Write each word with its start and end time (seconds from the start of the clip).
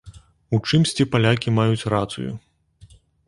У 0.57 0.59
чымсьці 0.67 1.07
палякі 1.17 1.53
маюць 1.59 1.87
рацыю. 1.97 2.31